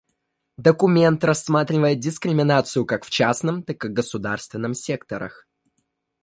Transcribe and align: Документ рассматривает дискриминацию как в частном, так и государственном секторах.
Документ 0.57 1.23
рассматривает 1.23 1.99
дискриминацию 1.99 2.87
как 2.87 3.05
в 3.05 3.11
частном, 3.11 3.61
так 3.61 3.85
и 3.85 3.87
государственном 3.87 4.73
секторах. 4.73 5.47